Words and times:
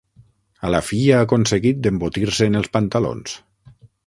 A 0.67 0.71
la 0.75 0.79
fi 0.87 1.01
ha 1.11 1.19
aconseguit 1.27 1.83
d'embotir-se 1.85 2.49
en 2.53 2.61
els 2.63 2.73
pantalons! 2.79 3.39